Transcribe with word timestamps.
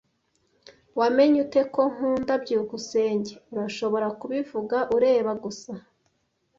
"Wamenye 0.99 1.37
ute 1.45 1.61
ko 1.73 1.81
nkunda 1.93 2.33
byukusenge?" 2.43 3.33
"Urashobora 3.53 4.07
kubivuga 4.19 4.77
ureba 4.95 5.31
gusa." 5.43 5.71